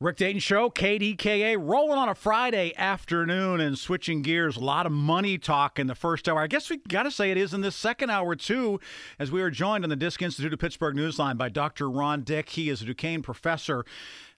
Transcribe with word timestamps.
Rick 0.00 0.18
Dayton 0.18 0.38
Show, 0.38 0.70
KDKA, 0.70 1.56
rolling 1.58 1.98
on 1.98 2.08
a 2.08 2.14
Friday 2.14 2.72
afternoon 2.76 3.58
and 3.58 3.76
switching 3.76 4.22
gears. 4.22 4.56
A 4.56 4.60
lot 4.60 4.86
of 4.86 4.92
money 4.92 5.38
talk 5.38 5.76
in 5.80 5.88
the 5.88 5.94
first 5.96 6.28
hour. 6.28 6.38
I 6.38 6.46
guess 6.46 6.70
we 6.70 6.76
got 6.76 7.02
to 7.02 7.10
say 7.10 7.32
it 7.32 7.36
is 7.36 7.52
in 7.52 7.62
the 7.62 7.72
second 7.72 8.08
hour, 8.08 8.36
too, 8.36 8.78
as 9.18 9.32
we 9.32 9.42
are 9.42 9.50
joined 9.50 9.82
on 9.82 9.90
the 9.90 9.96
Disc 9.96 10.22
Institute 10.22 10.52
of 10.52 10.60
Pittsburgh 10.60 10.94
Newsline 10.94 11.36
by 11.36 11.48
Dr. 11.48 11.90
Ron 11.90 12.22
Dick. 12.22 12.50
He 12.50 12.68
is 12.68 12.80
a 12.80 12.84
Duquesne 12.84 13.22
professor 13.22 13.80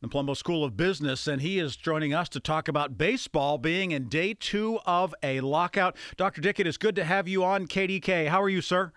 in 0.03 0.09
the 0.09 0.09
Palumbo 0.09 0.35
School 0.35 0.65
of 0.65 0.79
Business, 0.79 1.27
and 1.27 1.43
he 1.43 1.59
is 1.59 1.77
joining 1.77 2.15
us 2.15 2.31
to 2.31 2.41
talk 2.41 2.67
about 2.67 2.97
baseball 2.97 3.59
being 3.59 3.91
in 3.91 4.09
day 4.09 4.33
two 4.33 4.79
of 4.87 5.15
a 5.23 5.41
lockout. 5.41 5.95
Dr. 6.17 6.41
Dick, 6.41 6.59
it 6.59 6.67
is 6.67 6.79
good 6.79 6.97
to 6.97 7.05
have 7.05 7.29
you 7.29 7.45
on 7.45 7.67
KDK. 7.67 8.29
How 8.29 8.41
are 8.41 8.49
you, 8.49 8.63
sir? 8.63 8.93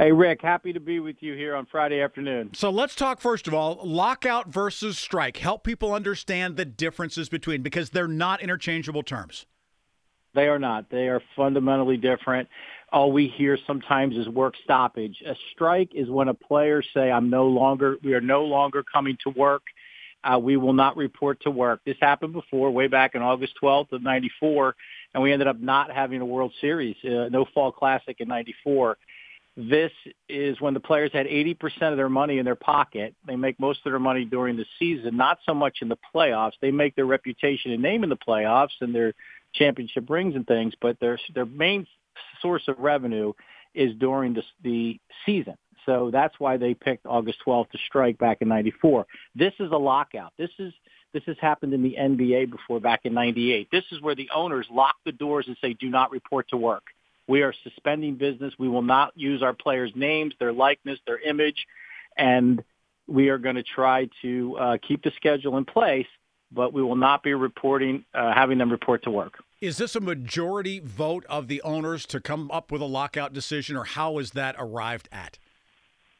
Hey, 0.00 0.12
Rick, 0.12 0.42
happy 0.42 0.72
to 0.72 0.78
be 0.78 1.00
with 1.00 1.16
you 1.24 1.34
here 1.34 1.56
on 1.56 1.66
Friday 1.66 2.00
afternoon. 2.00 2.50
So 2.54 2.70
let's 2.70 2.94
talk 2.94 3.20
first 3.20 3.48
of 3.48 3.54
all 3.54 3.80
lockout 3.82 4.46
versus 4.46 4.96
strike. 4.96 5.38
Help 5.38 5.64
people 5.64 5.92
understand 5.92 6.56
the 6.56 6.64
differences 6.64 7.28
between 7.28 7.62
because 7.62 7.90
they're 7.90 8.06
not 8.06 8.40
interchangeable 8.40 9.02
terms. 9.02 9.46
They 10.36 10.46
are 10.46 10.60
not. 10.60 10.88
They 10.88 11.08
are 11.08 11.20
fundamentally 11.34 11.96
different. 11.96 12.48
All 12.92 13.10
we 13.10 13.26
hear 13.26 13.58
sometimes 13.66 14.16
is 14.16 14.28
work 14.28 14.54
stoppage. 14.62 15.16
A 15.26 15.34
strike 15.52 15.90
is 15.96 16.08
when 16.08 16.28
a 16.28 16.34
player 16.34 16.80
say, 16.94 17.10
"I'm 17.10 17.28
no 17.28 17.48
longer. 17.48 17.96
We 18.04 18.14
are 18.14 18.20
no 18.20 18.44
longer 18.44 18.84
coming 18.84 19.18
to 19.24 19.30
work. 19.30 19.62
Uh, 20.22 20.38
we 20.38 20.56
will 20.56 20.74
not 20.74 20.96
report 20.96 21.40
to 21.40 21.50
work." 21.50 21.80
This 21.84 21.96
happened 22.00 22.34
before, 22.34 22.70
way 22.70 22.86
back 22.86 23.16
in 23.16 23.22
August 23.22 23.54
12th 23.60 23.90
of 23.90 24.04
'94, 24.04 24.76
and 25.12 25.24
we 25.24 25.32
ended 25.32 25.48
up 25.48 25.58
not 25.58 25.90
having 25.90 26.20
a 26.20 26.24
World 26.24 26.52
Series, 26.60 26.94
uh, 27.04 27.28
no 27.30 27.44
Fall 27.46 27.72
Classic 27.72 28.14
in 28.20 28.28
'94 28.28 28.96
this 29.58 29.90
is 30.28 30.60
when 30.60 30.72
the 30.72 30.78
players 30.78 31.10
had 31.12 31.26
80% 31.26 31.56
of 31.90 31.96
their 31.96 32.08
money 32.08 32.38
in 32.38 32.44
their 32.44 32.54
pocket. 32.54 33.16
They 33.26 33.34
make 33.34 33.58
most 33.58 33.80
of 33.84 33.90
their 33.90 33.98
money 33.98 34.24
during 34.24 34.56
the 34.56 34.64
season, 34.78 35.16
not 35.16 35.38
so 35.44 35.52
much 35.52 35.78
in 35.82 35.88
the 35.88 35.98
playoffs. 36.14 36.52
They 36.62 36.70
make 36.70 36.94
their 36.94 37.06
reputation 37.06 37.72
and 37.72 37.82
name 37.82 38.04
in 38.04 38.08
the 38.08 38.16
playoffs 38.16 38.80
and 38.80 38.94
their 38.94 39.14
championship 39.54 40.08
rings 40.08 40.36
and 40.36 40.46
things, 40.46 40.74
but 40.80 41.00
their 41.00 41.18
their 41.34 41.44
main 41.44 41.88
source 42.40 42.62
of 42.68 42.78
revenue 42.78 43.32
is 43.74 43.96
during 43.96 44.34
the, 44.34 44.44
the 44.62 45.00
season. 45.26 45.56
So 45.86 46.10
that's 46.12 46.38
why 46.38 46.56
they 46.56 46.74
picked 46.74 47.04
August 47.04 47.38
12th 47.44 47.70
to 47.70 47.78
strike 47.88 48.16
back 48.16 48.38
in 48.40 48.48
94. 48.48 49.06
This 49.34 49.54
is 49.58 49.72
a 49.72 49.76
lockout. 49.76 50.34
This 50.38 50.50
is 50.60 50.72
this 51.12 51.24
has 51.26 51.36
happened 51.40 51.74
in 51.74 51.82
the 51.82 51.96
NBA 51.98 52.52
before 52.52 52.78
back 52.78 53.00
in 53.02 53.12
98. 53.12 53.68
This 53.72 53.84
is 53.90 54.00
where 54.00 54.14
the 54.14 54.30
owners 54.32 54.68
lock 54.70 54.94
the 55.04 55.10
doors 55.10 55.46
and 55.48 55.56
say 55.60 55.72
do 55.72 55.90
not 55.90 56.12
report 56.12 56.48
to 56.50 56.56
work. 56.56 56.84
We 57.28 57.42
are 57.42 57.52
suspending 57.62 58.16
business. 58.16 58.54
We 58.58 58.68
will 58.68 58.82
not 58.82 59.12
use 59.14 59.42
our 59.42 59.52
players' 59.52 59.92
names, 59.94 60.34
their 60.40 60.52
likeness, 60.52 60.98
their 61.06 61.18
image, 61.18 61.66
and 62.16 62.64
we 63.06 63.28
are 63.28 63.38
going 63.38 63.56
to 63.56 63.62
try 63.62 64.08
to 64.22 64.56
uh, 64.58 64.78
keep 64.86 65.02
the 65.04 65.12
schedule 65.16 65.58
in 65.58 65.64
place, 65.64 66.06
but 66.50 66.72
we 66.72 66.82
will 66.82 66.96
not 66.96 67.22
be 67.22 67.34
reporting, 67.34 68.04
uh, 68.14 68.32
having 68.34 68.58
them 68.58 68.70
report 68.70 69.04
to 69.04 69.10
work. 69.10 69.34
Is 69.60 69.76
this 69.76 69.94
a 69.94 70.00
majority 70.00 70.78
vote 70.78 71.26
of 71.28 71.48
the 71.48 71.60
owners 71.62 72.06
to 72.06 72.20
come 72.20 72.50
up 72.50 72.72
with 72.72 72.80
a 72.80 72.86
lockout 72.86 73.32
decision, 73.32 73.76
or 73.76 73.84
how 73.84 74.18
is 74.18 74.30
that 74.32 74.56
arrived 74.58 75.08
at? 75.12 75.38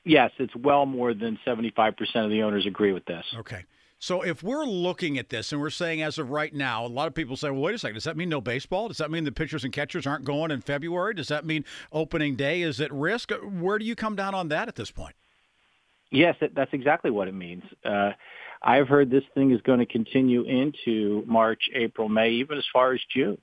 Yes, 0.04 0.30
it's 0.38 0.54
well 0.56 0.86
more 0.86 1.14
than 1.14 1.38
75% 1.46 1.94
of 2.16 2.30
the 2.30 2.42
owners 2.42 2.66
agree 2.66 2.92
with 2.92 3.04
this. 3.04 3.24
Okay. 3.36 3.64
So 4.00 4.22
if 4.22 4.44
we're 4.44 4.64
looking 4.64 5.18
at 5.18 5.28
this 5.28 5.50
and 5.50 5.60
we're 5.60 5.70
saying 5.70 6.02
as 6.02 6.18
of 6.18 6.30
right 6.30 6.54
now, 6.54 6.86
a 6.86 6.88
lot 6.88 7.08
of 7.08 7.14
people 7.14 7.36
say, 7.36 7.50
well, 7.50 7.62
wait 7.62 7.74
a 7.74 7.78
second, 7.78 7.94
does 7.94 8.04
that 8.04 8.16
mean 8.16 8.28
no 8.28 8.40
baseball? 8.40 8.86
Does 8.86 8.98
that 8.98 9.10
mean 9.10 9.24
the 9.24 9.32
pitchers 9.32 9.64
and 9.64 9.72
catchers 9.72 10.06
aren't 10.06 10.24
going 10.24 10.52
in 10.52 10.60
February? 10.60 11.14
Does 11.14 11.28
that 11.28 11.44
mean 11.44 11.64
opening 11.92 12.36
day 12.36 12.62
is 12.62 12.80
at 12.80 12.92
risk? 12.92 13.32
Where 13.32 13.78
do 13.78 13.84
you 13.84 13.96
come 13.96 14.14
down 14.14 14.34
on 14.34 14.48
that 14.48 14.68
at 14.68 14.76
this 14.76 14.92
point? 14.92 15.16
Yes, 16.10 16.36
that's 16.54 16.72
exactly 16.72 17.10
what 17.10 17.28
it 17.28 17.34
means. 17.34 17.64
Uh, 17.84 18.12
I've 18.62 18.88
heard 18.88 19.10
this 19.10 19.24
thing 19.34 19.50
is 19.50 19.60
going 19.62 19.80
to 19.80 19.86
continue 19.86 20.42
into 20.42 21.24
March, 21.26 21.68
April, 21.74 22.08
May, 22.08 22.30
even 22.30 22.56
as 22.56 22.64
far 22.72 22.92
as 22.92 23.00
June. 23.12 23.38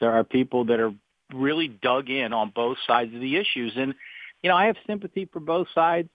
There 0.00 0.12
are 0.12 0.24
people 0.24 0.66
that 0.66 0.80
are 0.80 0.94
really 1.34 1.68
dug 1.68 2.10
in 2.10 2.32
on 2.32 2.52
both 2.54 2.78
sides 2.86 3.12
of 3.12 3.20
the 3.20 3.36
issues. 3.36 3.72
And, 3.76 3.94
you 4.42 4.50
know, 4.50 4.56
I 4.56 4.66
have 4.66 4.76
sympathy 4.86 5.28
for 5.30 5.40
both 5.40 5.66
sides. 5.74 6.08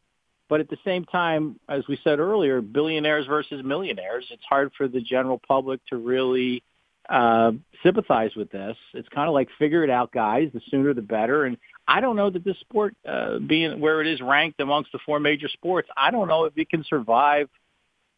But 0.52 0.60
at 0.60 0.70
the 0.70 0.78
same 0.84 1.06
time, 1.06 1.58
as 1.70 1.88
we 1.88 1.98
said 2.04 2.20
earlier, 2.20 2.60
billionaires 2.60 3.26
versus 3.26 3.64
millionaires, 3.64 4.26
it's 4.32 4.44
hard 4.44 4.74
for 4.78 4.90
the 4.90 5.00
general 5.00 5.40
public 5.48 5.80
to 5.86 5.96
really 5.96 6.62
uh, 7.10 7.54
sympathize 7.82 8.36
with 8.36 8.52
this. 8.52 8.76
It's 8.94 9.08
kind 9.08 9.30
of 9.30 9.34
like 9.34 9.48
figure 9.58 9.82
it 9.86 9.90
out, 9.90 10.12
guys. 10.12 10.50
The 10.54 10.60
sooner 10.70 10.94
the 10.94 11.02
better. 11.02 11.46
And 11.46 11.56
I 11.88 12.02
don't 12.02 12.18
know 12.18 12.30
that 12.30 12.44
this 12.44 12.60
sport, 12.60 12.98
uh, 13.08 13.40
being 13.40 13.80
where 13.80 14.02
it 14.02 14.08
is 14.08 14.20
ranked 14.20 14.60
amongst 14.60 14.92
the 14.92 15.00
four 15.06 15.22
major 15.22 15.48
sports, 15.48 15.88
I 15.96 16.12
don't 16.12 16.28
know 16.28 16.44
if 16.44 16.58
it 16.58 16.70
can 16.70 16.84
survive 16.84 17.48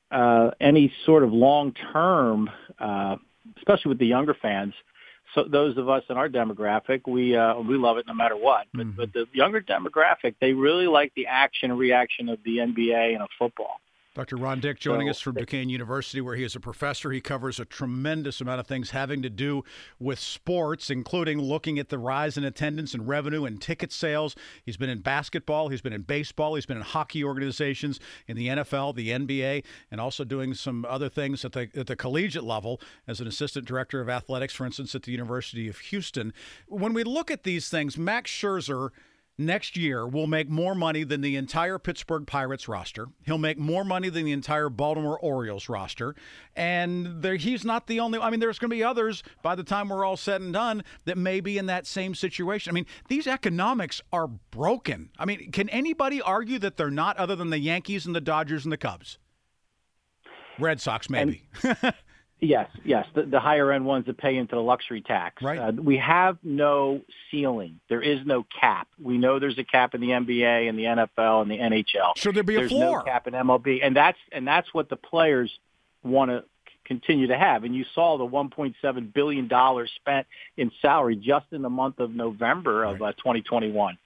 uh, 0.10 0.50
any 0.60 0.92
sort 1.06 1.22
of 1.22 1.32
long 1.32 1.74
term, 1.94 2.50
uh, 2.80 3.18
especially 3.58 3.90
with 3.90 4.00
the 4.00 4.08
younger 4.08 4.36
fans 4.42 4.74
so 5.34 5.44
those 5.44 5.78
of 5.78 5.90
us 5.90 6.04
in 6.10 6.18
our 6.18 6.30
demographic, 6.30 7.02
we 7.08 7.36
uh, 7.36 7.60
we 7.60 7.76
love 7.76 7.98
it 7.98 8.06
no 8.08 8.14
matter 8.14 8.36
what. 8.36 8.68
But 8.74 8.88
mm-hmm. 8.88 8.98
but 8.98 9.14
the 9.14 9.26
younger 9.34 9.62
demographic, 9.62 10.36
they 10.40 10.54
really 10.54 10.88
like 10.88 11.14
the 11.16 11.28
action 11.28 11.72
and 11.72 11.80
reaction 11.80 12.30
of 12.30 12.40
the 12.44 12.58
NBA 12.58 13.14
and 13.14 13.22
of 13.22 13.30
football. 13.38 13.80
Dr. 14.16 14.38
Ron 14.38 14.60
Dick 14.60 14.80
joining 14.80 15.08
so, 15.08 15.12
us 15.12 15.20
from 15.20 15.36
Duquesne 15.36 15.70
University, 15.70 16.22
where 16.22 16.36
he 16.36 16.44
is 16.44 16.56
a 16.56 16.60
professor. 16.60 17.12
He 17.12 17.20
covers 17.20 17.60
a 17.60 17.66
tremendous 17.66 18.42
amount 18.42 18.60
of 18.60 18.68
things 18.68 18.92
having 18.92 19.24
to 19.24 19.30
do 19.30 19.64
with 19.98 20.20
sports, 20.20 20.92
including 20.92 21.42
looking 21.42 21.80
at 21.80 21.90
the 21.90 21.98
rise 21.98 22.38
in 22.38 22.44
attendance 22.44 22.94
and 22.94 23.08
revenue 23.08 23.46
and 23.46 23.60
ticket 23.60 23.92
sales. 23.92 24.36
He's 24.64 24.78
been 24.78 24.92
in 24.92 25.00
basketball, 25.00 25.70
he's 25.70 25.82
been 25.82 25.94
in 25.94 26.04
baseball, 26.04 26.54
he's 26.54 26.68
been 26.68 26.78
in 26.78 26.84
hockey 26.84 27.24
organizations, 27.24 28.00
in 28.28 28.38
the 28.38 28.50
NFL, 28.50 28.94
the 28.94 29.10
NBA, 29.10 29.64
and 29.90 30.00
also 30.00 30.24
doing 30.24 30.54
some 30.54 30.86
other 30.88 31.10
things 31.10 31.44
at 31.44 31.54
the, 31.54 31.70
at 31.76 31.88
the 31.88 31.96
collegiate 31.96 32.44
level 32.44 32.80
as 33.08 33.20
an 33.20 33.26
assistant 33.26 33.66
director 33.66 34.00
of 34.00 34.10
athletics, 34.10 34.54
for 34.54 34.68
instance, 34.68 34.94
at 34.94 35.02
the 35.04 35.12
University 35.12 35.68
of 35.68 35.80
Houston. 35.80 36.34
When 36.68 36.94
we 36.94 37.04
look 37.04 37.32
at 37.32 37.44
these 37.44 37.68
things, 37.68 37.98
Max 37.98 38.30
Scherzer– 38.30 38.90
next 39.38 39.76
year 39.76 40.08
will 40.08 40.28
make 40.28 40.50
more 40.50 40.76
money 40.76 41.04
than 41.04 41.22
the 41.22 41.36
entire 41.36 41.80
Pittsburgh 41.80 42.28
Pirates 42.28 42.68
roster. 42.68 43.08
He'll 43.26 43.38
make 43.38 43.58
more 43.58 43.84
money 43.84 44.10
than 44.10 44.26
the 44.26 44.32
entire 44.32 44.70
Baltimore 44.70 45.20
Orioles 45.20 45.70
roster. 45.70 46.16
And 46.56 47.22
there, 47.24 47.36
he's 47.36 47.66
not 47.66 47.88
the 47.88 48.00
only 48.00 48.20
I 48.20 48.30
mean 48.30 48.40
there's 48.40 48.60
going 48.60 48.70
to 48.70 48.76
be 48.76 48.84
others 48.84 49.24
by 49.42 49.56
the 49.56 49.64
time 49.64 49.90
we're 49.90 50.06
all 50.06 50.18
said 50.18 50.42
and 50.42 50.54
done 50.54 50.84
that 51.06 51.18
may 51.18 51.40
be 51.40 51.58
in 51.58 51.66
that 51.68 51.88
same 51.88 52.16
situation. 52.16 52.72
I 52.72 52.74
mean, 52.74 52.86
these 53.08 53.28
economics 53.28 54.02
are 54.12 54.28
broken. 54.28 55.10
I 55.18 55.26
mean, 55.26 55.52
can 55.52 55.70
anybody 55.70 56.22
argue 56.22 56.60
that 56.60 56.78
they're 56.78 56.92
not 56.92 57.18
other 57.18 57.36
than 57.36 57.50
the 57.50 57.60
Yankees 57.60 58.06
and 58.06 58.16
the 58.16 58.22
Dodgers 58.22 58.66
and 58.66 58.72
the 58.72 58.78
Cubs? 58.78 59.18
Red 60.60 60.80
Sox 60.80 61.10
maybe. 61.10 61.48
And- 61.64 61.94
Yes, 62.44 62.70
yes, 62.84 63.08
the, 63.16 63.24
the 63.24 63.40
higher 63.40 63.72
end 63.72 63.86
ones 63.86 64.06
that 64.08 64.18
pay 64.18 64.36
into 64.36 64.56
the 64.56 64.62
luxury 64.62 65.02
tax. 65.02 65.42
Right. 65.42 65.60
Uh, 65.60 65.72
we 65.72 65.98
have 65.98 66.38
no 66.44 67.02
ceiling. 67.32 67.80
There 67.88 68.02
is 68.02 68.20
no 68.26 68.46
cap. 68.60 68.88
We 69.02 69.18
know 69.18 69.40
there's 69.40 69.58
a 69.58 69.64
cap 69.64 69.96
in 69.96 70.02
the 70.02 70.10
NBA 70.10 70.68
and 70.68 70.78
the 70.78 70.84
NFL 70.84 71.42
and 71.42 71.50
the 71.50 71.58
NHL. 71.58 72.18
Should 72.18 72.36
there 72.36 72.44
be 72.44 72.56
there's 72.56 72.72
a 72.72 72.76
floor? 72.76 72.98
no 73.00 73.04
cap 73.04 73.28
in 73.28 73.34
MLB, 73.34 73.80
and 73.82 73.96
that's 73.96 74.18
and 74.32 74.46
that's 74.46 74.74
what 74.74 74.90
the 74.90 74.98
players 74.98 75.52
want 76.04 76.32
to 76.32 76.44
continue 76.86 77.28
to 77.28 77.38
have. 77.38 77.64
And 77.64 77.74
you 77.74 77.86
saw 77.96 78.18
the 78.18 78.28
1.7 78.28 79.14
billion 79.14 79.48
dollars 79.48 79.90
spent 79.96 80.28
in 80.58 80.72
salary 80.82 81.16
just 81.16 81.46
in 81.52 81.62
the 81.62 81.70
month 81.70 82.00
of 82.00 82.12
November 82.12 82.84
of 82.84 83.00
right. 83.00 83.10
uh, 83.10 83.14
2021. 83.14 83.98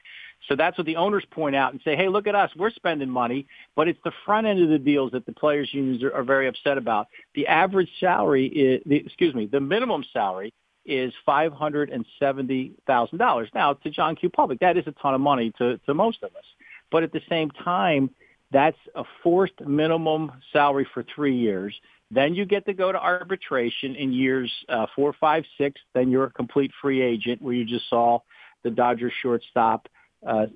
So 0.47 0.55
that's 0.55 0.77
what 0.77 0.85
the 0.85 0.95
owners 0.95 1.25
point 1.29 1.55
out 1.55 1.73
and 1.73 1.81
say, 1.83 1.95
hey, 1.95 2.07
look 2.07 2.27
at 2.27 2.35
us. 2.35 2.51
We're 2.55 2.71
spending 2.71 3.09
money, 3.09 3.47
but 3.75 3.87
it's 3.87 3.99
the 4.03 4.11
front 4.25 4.45
end 4.47 4.61
of 4.61 4.69
the 4.69 4.79
deals 4.79 5.11
that 5.11 5.25
the 5.25 5.33
players' 5.33 5.73
unions 5.73 6.03
are, 6.03 6.13
are 6.13 6.23
very 6.23 6.47
upset 6.47 6.77
about. 6.77 7.07
The 7.35 7.47
average 7.47 7.89
salary 7.99 8.47
is, 8.47 8.81
the, 8.85 8.97
excuse 8.97 9.35
me, 9.35 9.45
the 9.45 9.59
minimum 9.59 10.05
salary 10.13 10.53
is 10.85 11.13
$570,000. 11.27 13.53
Now, 13.53 13.73
to 13.73 13.89
John 13.89 14.15
Q. 14.15 14.29
Public, 14.29 14.59
that 14.59 14.77
is 14.77 14.87
a 14.87 14.93
ton 14.93 15.13
of 15.13 15.21
money 15.21 15.51
to, 15.57 15.77
to 15.79 15.93
most 15.93 16.23
of 16.23 16.33
us. 16.35 16.45
But 16.91 17.03
at 17.03 17.11
the 17.11 17.21
same 17.27 17.51
time, 17.51 18.09
that's 18.51 18.77
a 18.95 19.03
forced 19.21 19.59
minimum 19.59 20.31
salary 20.53 20.87
for 20.93 21.03
three 21.13 21.35
years. 21.35 21.75
Then 22.09 22.33
you 22.33 22.45
get 22.45 22.65
to 22.67 22.73
go 22.73 22.93
to 22.93 22.97
arbitration 22.97 23.95
in 23.95 24.13
years 24.13 24.49
uh, 24.69 24.85
four, 24.95 25.13
five, 25.19 25.43
six. 25.57 25.81
Then 25.93 26.09
you're 26.09 26.23
a 26.25 26.31
complete 26.31 26.71
free 26.81 27.01
agent 27.01 27.41
where 27.41 27.53
you 27.53 27.65
just 27.65 27.89
saw 27.89 28.19
the 28.63 28.69
Dodgers 28.69 29.11
shortstop 29.21 29.89
uh, 30.25 30.47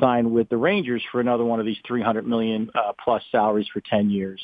sign 0.00 0.32
with 0.32 0.48
the 0.48 0.56
Rangers 0.56 1.02
for 1.10 1.20
another 1.20 1.44
one 1.44 1.60
of 1.60 1.66
these 1.66 1.78
300 1.86 2.26
million 2.26 2.70
uh, 2.74 2.92
plus 3.02 3.22
salaries 3.30 3.66
for 3.72 3.80
10 3.80 4.10
years. 4.10 4.40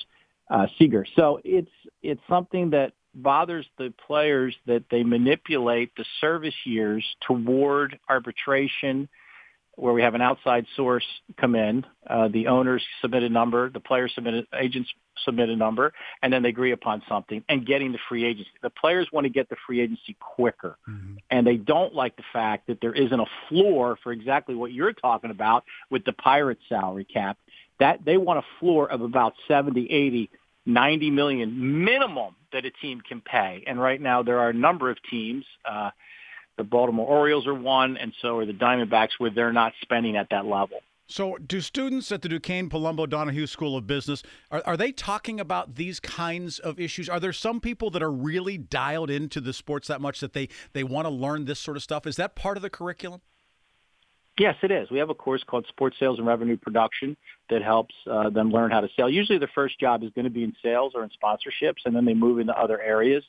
Uh, 0.51 0.67
Seager. 0.79 1.07
So 1.17 1.41
it's 1.43 1.71
it's 2.03 2.21
something 2.29 2.71
that 2.71 2.93
bothers 3.15 3.67
the 3.79 3.95
players 4.07 4.55
that 4.67 4.85
they 4.91 5.03
manipulate 5.03 5.91
the 5.97 6.05
service 6.21 6.55
years 6.65 7.05
toward 7.27 7.99
arbitration 8.11 9.09
where 9.77 9.93
we 9.93 10.03
have 10.03 10.15
an 10.15 10.21
outside 10.21 10.67
source 10.77 11.05
come 11.41 11.55
in. 11.55 11.85
Uh, 12.09 12.29
the 12.29 12.47
owners 12.47 12.83
submit 13.01 13.23
a 13.23 13.29
number, 13.29 13.71
the 13.71 13.81
players 13.81 14.13
submit, 14.15 14.47
agents 14.59 14.91
submit 15.25 15.49
a 15.49 15.57
number, 15.57 15.93
and 16.23 16.33
then 16.33 16.43
they 16.43 16.49
agree 16.49 16.73
upon 16.73 17.03
something 17.09 17.43
and 17.49 17.67
getting 17.67 17.93
the 17.93 17.99
free 18.09 18.25
agency. 18.25 18.51
The 18.63 18.71
players 18.71 19.09
want 19.13 19.25
to 19.25 19.31
get 19.31 19.49
the 19.49 19.57
free 19.67 19.81
agency 19.81 20.17
quicker, 20.21 20.77
mm-hmm. 20.89 21.17
and 21.31 21.47
they 21.47 21.57
don't 21.57 21.95
like 21.95 22.17
the 22.17 22.25
fact 22.33 22.67
that 22.69 22.81
there 22.81 22.93
isn't 22.93 23.19
a 23.19 23.27
floor 23.49 23.99
for 24.03 24.13
exactly 24.13 24.55
what 24.55 24.73
you're 24.73 24.93
talking 24.93 25.31
about 25.31 25.65
with 25.91 26.05
the 26.05 26.13
pirate 26.13 26.59
salary 26.69 27.05
cap. 27.05 27.39
That 27.81 28.05
they 28.05 28.17
want 28.17 28.39
a 28.39 28.61
floor 28.61 28.91
of 28.91 29.01
about 29.01 29.35
70, 29.49 29.91
80 29.91 30.31
90 30.67 31.11
million 31.11 31.85
minimum 31.85 32.35
that 32.53 32.65
a 32.65 32.71
team 32.71 33.01
can 33.07 33.21
pay. 33.21 33.65
And 33.67 33.81
right 33.81 34.01
now 34.01 34.23
there 34.23 34.39
are 34.39 34.51
a 34.51 34.55
number 34.55 34.91
of 34.91 34.97
teams, 35.11 35.45
uh, 35.69 35.91
the 36.57 36.65
Baltimore 36.65 37.07
Orioles 37.07 37.47
are 37.47 37.55
one, 37.55 37.97
and 37.97 38.13
so 38.21 38.39
are 38.39 38.47
the 38.47 38.53
Diamondbacks, 38.53 39.11
where 39.19 39.31
they're 39.31 39.53
not 39.53 39.73
spending 39.83 40.17
at 40.17 40.29
that 40.31 40.47
level. 40.47 40.81
So, 41.07 41.37
do 41.37 41.61
students 41.61 42.11
at 42.13 42.23
the 42.23 42.31
Duquesne 42.31 42.71
Palumbo 42.71 43.07
Donahue 43.07 43.47
School 43.47 43.77
of 43.77 43.87
Business 43.87 44.23
are, 44.51 44.63
are 44.65 44.77
they 44.77 44.91
talking 44.91 45.39
about 45.39 45.75
these 45.75 46.01
kinds 46.01 46.59
of 46.59 46.81
issues? 46.81 47.11
Are 47.11 47.21
there 47.21 47.33
some 47.33 47.61
people 47.61 47.91
that 47.91 48.03
are 48.03 48.11
really 48.11 48.57
dialed 48.57 49.11
into 49.11 49.41
the 49.41 49.53
sports 49.53 49.89
that 49.89 50.01
much 50.01 50.21
that 50.21 50.33
they 50.33 50.49
they 50.73 50.83
want 50.83 51.05
to 51.05 51.11
learn 51.11 51.45
this 51.45 51.59
sort 51.59 51.77
of 51.77 51.83
stuff? 51.83 52.07
Is 52.07 52.17
that 52.17 52.35
part 52.35 52.57
of 52.57 52.63
the 52.63 52.71
curriculum? 52.71 53.21
Yes, 54.39 54.57
it 54.63 54.73
is. 54.73 54.91
We 54.91 54.99
have 54.99 55.11
a 55.11 55.15
course 55.15 55.45
called 55.45 55.65
Sports 55.69 55.97
Sales 56.01 56.19
and 56.19 56.27
Revenue 56.27 56.57
Production 56.57 57.17
that 57.51 57.63
helps 57.63 57.95
uh, 58.11 58.31
them 58.31 58.51
learn 58.51 58.73
how 58.73 58.81
to 58.81 58.89
sell. 58.97 59.09
Usually, 59.09 59.39
their 59.39 59.51
first 59.55 59.79
job 59.79 60.03
is 60.03 60.11
going 60.11 60.25
to 60.25 60.31
be 60.31 60.43
in 60.43 60.55
sales 60.61 60.93
or 60.97 61.05
in 61.05 61.11
sponsorships, 61.11 61.85
and 61.85 61.95
then 61.95 62.05
they 62.05 62.15
move 62.15 62.41
into 62.41 62.53
other 62.59 62.81
areas. 62.81 63.23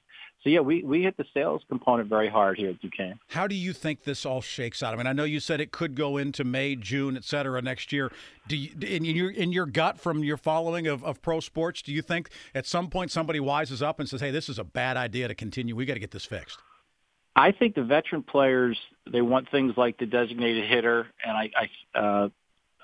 So 0.43 0.49
yeah, 0.49 0.59
we, 0.61 0.83
we 0.83 1.03
hit 1.03 1.15
the 1.17 1.25
sales 1.33 1.63
component 1.69 2.09
very 2.09 2.27
hard 2.27 2.57
here 2.57 2.69
at 2.69 2.79
Duquesne. 2.79 3.19
How 3.29 3.47
do 3.47 3.55
you 3.55 3.73
think 3.73 4.03
this 4.03 4.25
all 4.25 4.41
shakes 4.41 4.81
out? 4.83 4.93
I 4.93 4.97
mean, 4.97 5.07
I 5.07 5.13
know 5.13 5.23
you 5.23 5.39
said 5.39 5.59
it 5.59 5.71
could 5.71 5.95
go 5.95 6.17
into 6.17 6.43
May, 6.43 6.75
June, 6.75 7.17
et 7.17 7.23
cetera, 7.23 7.61
next 7.61 7.91
year. 7.91 8.11
Do 8.47 8.55
you, 8.55 8.71
in 8.81 9.05
your 9.05 9.31
in 9.31 9.51
your 9.51 9.65
gut 9.65 9.99
from 9.99 10.23
your 10.23 10.37
following 10.37 10.87
of, 10.87 11.03
of 11.03 11.21
pro 11.21 11.39
sports, 11.39 11.81
do 11.81 11.91
you 11.91 12.01
think 12.01 12.29
at 12.53 12.65
some 12.65 12.89
point 12.89 13.11
somebody 13.11 13.39
wises 13.39 13.81
up 13.81 13.99
and 13.99 14.07
says, 14.09 14.21
"Hey, 14.21 14.31
this 14.31 14.49
is 14.49 14.59
a 14.59 14.63
bad 14.63 14.97
idea 14.97 15.27
to 15.27 15.35
continue. 15.35 15.75
We 15.75 15.85
got 15.85 15.95
to 15.95 15.99
get 15.99 16.11
this 16.11 16.25
fixed"? 16.25 16.59
I 17.35 17.51
think 17.51 17.75
the 17.75 17.83
veteran 17.83 18.23
players 18.23 18.77
they 19.11 19.21
want 19.21 19.51
things 19.51 19.73
like 19.75 19.97
the 19.97 20.05
designated 20.05 20.69
hitter, 20.69 21.07
and 21.23 21.37
I 21.37 21.49
I, 21.55 21.99
uh, 21.99 22.29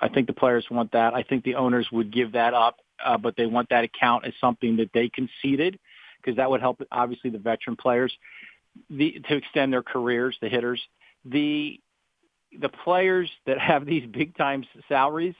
I 0.01 0.09
think 0.09 0.27
the 0.27 0.33
players 0.33 0.65
want 0.69 0.91
that. 0.91 1.13
I 1.13 1.23
think 1.23 1.43
the 1.43 1.55
owners 1.55 1.87
would 1.91 2.11
give 2.11 2.33
that 2.33 2.53
up, 2.53 2.79
uh, 3.03 3.17
but 3.17 3.35
they 3.37 3.45
want 3.45 3.69
that 3.69 3.83
account 3.83 4.25
as 4.25 4.33
something 4.41 4.77
that 4.77 4.91
they 4.93 5.09
conceded 5.09 5.79
because 6.17 6.37
that 6.37 6.49
would 6.49 6.61
help 6.61 6.81
obviously 6.91 7.29
the 7.29 7.39
veteran 7.39 7.75
players 7.75 8.13
the, 8.89 9.21
to 9.27 9.35
extend 9.35 9.73
their 9.73 9.83
careers, 9.83 10.37
the 10.41 10.49
hitters. 10.49 10.81
The 11.25 11.79
the 12.59 12.69
players 12.69 13.29
that 13.45 13.57
have 13.59 13.85
these 13.85 14.05
big 14.11 14.35
time 14.35 14.65
salaries 14.89 15.35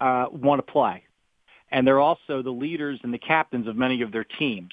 uh, 0.00 0.26
want 0.30 0.64
to 0.64 0.72
play, 0.72 1.02
and 1.70 1.86
they're 1.86 2.00
also 2.00 2.42
the 2.42 2.50
leaders 2.50 3.00
and 3.02 3.12
the 3.12 3.18
captains 3.18 3.66
of 3.66 3.76
many 3.76 4.02
of 4.02 4.12
their 4.12 4.24
teams. 4.24 4.72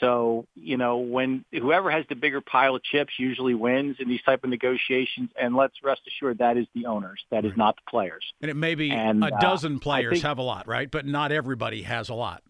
So 0.00 0.46
you 0.54 0.76
know 0.76 0.98
when 0.98 1.44
whoever 1.52 1.90
has 1.90 2.04
the 2.08 2.14
bigger 2.14 2.40
pile 2.40 2.74
of 2.76 2.82
chips 2.82 3.12
usually 3.18 3.54
wins 3.54 3.96
in 3.98 4.08
these 4.08 4.22
type 4.22 4.44
of 4.44 4.50
negotiations. 4.50 5.30
And 5.40 5.54
let's 5.54 5.74
rest 5.82 6.02
assured 6.06 6.38
that 6.38 6.56
is 6.56 6.66
the 6.74 6.86
owners, 6.86 7.24
that 7.30 7.44
is 7.44 7.52
not 7.56 7.76
the 7.76 7.82
players. 7.88 8.24
And 8.40 8.50
it 8.50 8.56
may 8.56 8.74
be 8.74 8.90
and, 8.90 9.24
a 9.24 9.30
dozen 9.40 9.76
uh, 9.76 9.80
players 9.80 10.12
think, 10.14 10.24
have 10.24 10.38
a 10.38 10.42
lot, 10.42 10.66
right? 10.66 10.90
But 10.90 11.06
not 11.06 11.32
everybody 11.32 11.82
has 11.82 12.08
a 12.08 12.14
lot. 12.14 12.42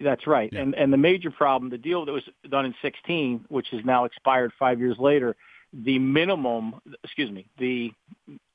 That's 0.00 0.26
right. 0.26 0.50
Yeah. 0.52 0.60
And 0.60 0.74
and 0.74 0.92
the 0.92 0.96
major 0.96 1.30
problem, 1.30 1.70
the 1.70 1.78
deal 1.78 2.04
that 2.04 2.12
was 2.12 2.28
done 2.48 2.64
in 2.64 2.74
16, 2.82 3.46
which 3.48 3.72
is 3.72 3.84
now 3.84 4.04
expired 4.04 4.52
five 4.58 4.80
years 4.80 4.96
later, 4.98 5.36
the 5.72 5.98
minimum, 5.98 6.80
excuse 7.04 7.30
me, 7.30 7.46
the 7.58 7.92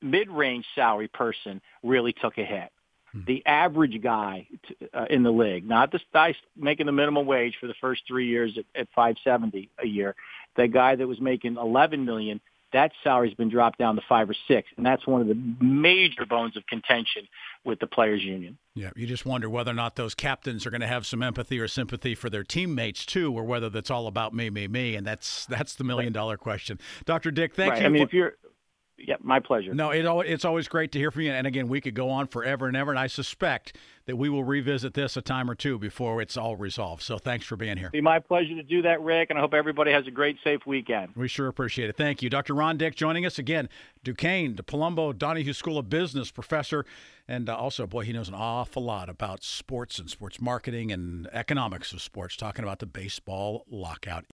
mid-range 0.01 0.65
salary 0.75 1.07
person 1.07 1.62
really 1.83 2.13
took 2.13 2.38
a 2.38 2.45
hit. 2.45 2.71
The 3.25 3.45
average 3.45 4.01
guy 4.01 4.47
t- 4.67 4.75
uh, 4.94 5.06
in 5.09 5.23
the 5.23 5.31
league, 5.31 5.67
not 5.67 5.91
the 5.91 6.00
guy 6.13 6.35
making 6.56 6.85
the 6.85 6.91
minimum 6.91 7.25
wage 7.25 7.56
for 7.59 7.67
the 7.67 7.73
first 7.79 8.03
three 8.07 8.27
years 8.27 8.57
at, 8.57 8.65
at 8.79 8.88
570 8.95 9.69
a 9.81 9.88
year, 9.88 10.15
the 10.56 10.67
guy 10.67 10.95
that 10.95 11.07
was 11.07 11.21
making 11.21 11.57
11 11.57 12.06
million 12.06 12.41
that 12.75 12.91
salary's 13.03 13.33
been 13.33 13.50
dropped 13.50 13.79
down 13.79 13.95
to 13.95 14.01
five 14.07 14.29
or 14.29 14.35
six, 14.50 14.67
and 14.75 14.85
that's 14.85 15.07
one 15.07 15.21
of 15.21 15.27
the 15.27 15.39
major 15.62 16.25
bones 16.25 16.57
of 16.57 16.67
contention 16.67 17.25
with 17.63 17.79
the 17.79 17.88
players' 17.88 18.21
union. 18.21 18.57
Yeah, 18.73 18.89
you 18.97 19.07
just 19.07 19.25
wonder 19.25 19.50
whether 19.50 19.71
or 19.71 19.75
not 19.75 19.95
those 19.95 20.13
captains 20.13 20.65
are 20.65 20.71
going 20.71 20.81
to 20.81 20.88
have 20.88 21.06
some 21.06 21.23
empathy 21.23 21.57
or 21.57 21.69
sympathy 21.69 22.15
for 22.15 22.29
their 22.29 22.44
teammates 22.44 23.06
too, 23.06 23.31
or 23.31 23.45
whether 23.45 23.69
that's 23.69 23.89
all 23.89 24.07
about 24.07 24.33
me, 24.33 24.50
me, 24.50 24.67
me, 24.67 24.95
and 24.95 25.07
that's 25.07 25.45
that's 25.45 25.75
the 25.75 25.85
million 25.85 26.12
dollar 26.12 26.35
question. 26.35 26.77
Dr. 27.06 27.31
Dick, 27.31 27.56
thank 27.56 27.71
right. 27.71 27.81
you. 27.81 27.85
I 27.88 27.89
mean, 27.89 28.03
if 28.03 28.13
you're 28.13 28.35
yeah, 28.97 29.15
my 29.21 29.39
pleasure. 29.39 29.74
No, 29.74 29.92
it, 29.92 30.06
it's 30.27 30.45
always 30.45 30.68
great 30.68 30.92
to 30.94 31.00
hear 31.00 31.12
from 31.12 31.24
you. 31.24 31.31
And 31.31 31.45
again, 31.45 31.68
we 31.68 31.81
could 31.81 31.94
go 31.94 32.09
on 32.09 32.27
forever 32.27 32.68
and 32.68 32.77
ever. 32.77 32.92
And 32.92 33.00
I 33.00 33.07
suspect 33.07 33.75
that 34.06 34.15
we 34.15 34.30
will 34.30 34.44
revisit 34.44 34.94
this 34.94 35.18
a 35.18 35.21
time 35.21 35.50
or 35.50 35.56
two 35.56 35.77
before 35.77 36.21
it's 36.21 36.38
all 36.38 36.56
resolved. 36.56 37.01
So 37.01 37.18
thanks 37.18 37.45
for 37.45 37.56
being 37.56 37.77
here. 37.77 37.89
Be 37.89 38.01
my 38.01 38.19
pleasure 38.19 38.56
to 38.56 38.63
do 38.63 38.81
that, 38.83 39.01
Rick. 39.01 39.31
And 39.31 39.39
I 39.39 39.42
hope 39.42 39.53
everybody 39.53 39.92
has 39.92 40.07
a 40.07 40.12
great, 40.12 40.38
safe 40.44 40.62
weekend. 40.65 41.12
We 41.15 41.27
sure 41.27 41.47
appreciate 41.47 41.89
it. 41.89 41.97
Thank 41.97 42.21
you. 42.21 42.30
Dr. 42.30 42.53
Ron 42.53 42.77
Dick 42.77 42.95
joining 42.95 43.25
us 43.25 43.38
again. 43.38 43.68
Duquesne, 44.03 44.56
the 44.56 44.63
Palumbo 44.63 45.18
Donahue 45.18 45.53
School 45.53 45.77
of 45.77 45.89
Business 45.89 46.31
professor. 46.31 46.86
And 47.27 47.50
uh, 47.50 47.56
also, 47.56 47.88
boy, 47.88 48.03
he 48.03 48.13
knows 48.13 48.27
an 48.27 48.36
awful 48.36 48.83
lot 48.83 49.09
about 49.09 49.44
sports 49.44 49.98
and 49.98 50.09
sports 50.09 50.39
marketing 50.39 50.91
and 50.91 51.27
economics 51.33 51.91
of 51.91 52.01
sports, 52.01 52.38
talking 52.38 52.63
about 52.63 52.80
the 52.80 52.86
baseball 52.86 53.65
lockout. 53.69 54.24